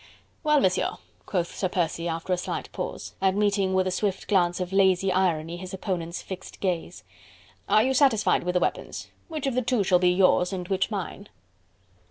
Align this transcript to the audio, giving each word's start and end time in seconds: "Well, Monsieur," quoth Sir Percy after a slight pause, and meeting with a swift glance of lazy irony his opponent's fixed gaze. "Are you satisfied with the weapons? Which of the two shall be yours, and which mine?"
"Well, 0.43 0.59
Monsieur," 0.61 0.95
quoth 1.27 1.55
Sir 1.55 1.69
Percy 1.69 2.07
after 2.07 2.33
a 2.33 2.37
slight 2.37 2.71
pause, 2.71 3.13
and 3.21 3.37
meeting 3.37 3.75
with 3.75 3.85
a 3.85 3.91
swift 3.91 4.27
glance 4.27 4.59
of 4.59 4.73
lazy 4.73 5.11
irony 5.11 5.57
his 5.57 5.75
opponent's 5.75 6.23
fixed 6.23 6.59
gaze. 6.59 7.03
"Are 7.69 7.83
you 7.83 7.93
satisfied 7.93 8.41
with 8.43 8.53
the 8.55 8.59
weapons? 8.59 9.09
Which 9.27 9.45
of 9.45 9.53
the 9.53 9.61
two 9.61 9.83
shall 9.83 9.99
be 9.99 10.09
yours, 10.09 10.51
and 10.51 10.67
which 10.69 10.89
mine?" 10.89 11.29